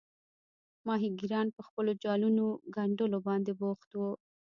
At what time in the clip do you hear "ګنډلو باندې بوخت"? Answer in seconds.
2.75-3.89